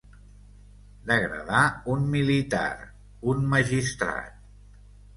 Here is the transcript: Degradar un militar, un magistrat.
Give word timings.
Degradar 1.11 1.61
un 1.97 2.09
militar, 2.15 2.65
un 3.35 3.49
magistrat. 3.55 4.45